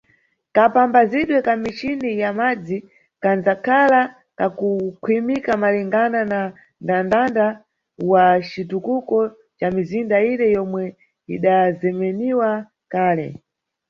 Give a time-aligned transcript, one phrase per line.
[0.55, 2.77] Kapamphazidwe ka michini ya madzi
[3.23, 4.01] kandzakhala
[4.37, 7.45] kakukhwima malingana na nʼndandanda
[8.11, 9.17] wa citukuko
[9.57, 10.83] ca mizinda ire yomwe
[11.35, 12.49] idazemeniwa
[12.93, 13.27] kale.